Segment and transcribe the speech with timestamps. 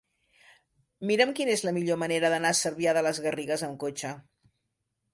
[1.11, 4.19] Mira'm quina és la millor manera d'anar a Cervià de les Garrigues amb cotxe.